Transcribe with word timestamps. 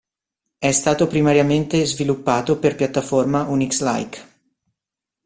È 0.57 0.71
stato 0.71 1.05
primariamente 1.05 1.85
sviluppato 1.85 2.57
per 2.57 2.75
piattaforme 2.75 3.41
Unix-like. 3.41 4.19